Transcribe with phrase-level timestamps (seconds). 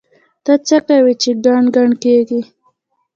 [0.43, 2.41] ته څه کوې چې ګڼ ګڼ کېږې؟!